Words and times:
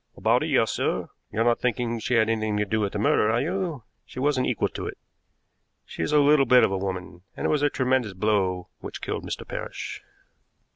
"About 0.17 0.41
a 0.41 0.47
year, 0.47 0.65
sir. 0.65 1.09
You're 1.31 1.43
not 1.43 1.59
thinking 1.59 1.99
she 1.99 2.15
had 2.15 2.27
anything 2.27 2.57
to 2.57 2.65
do 2.65 2.79
with 2.79 2.93
the 2.93 2.97
murder, 2.97 3.29
are 3.29 3.39
you? 3.39 3.83
She 4.03 4.17
wasn't 4.17 4.47
equal 4.47 4.69
to 4.69 4.87
it. 4.87 4.97
She 5.85 6.01
is 6.01 6.11
a 6.11 6.19
little 6.19 6.47
bit 6.47 6.63
of 6.63 6.71
a 6.71 6.77
woman, 6.79 7.21
and 7.37 7.45
it 7.45 7.49
was 7.51 7.61
a 7.61 7.69
tremendous 7.69 8.13
blow 8.13 8.69
which 8.79 9.01
killed 9.03 9.23
Mr. 9.23 9.47
Parrish." 9.47 10.01